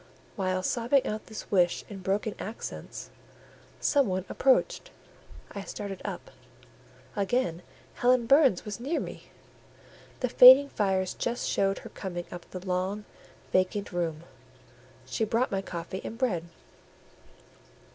[0.35, 3.11] While sobbing out this wish in broken accents,
[3.79, 4.89] some one approached:
[5.51, 7.61] I started up—again
[7.93, 9.25] Helen Burns was near me;
[10.21, 13.05] the fading fires just showed her coming up the long,
[13.53, 14.23] vacant room;
[15.05, 16.45] she brought my coffee and bread.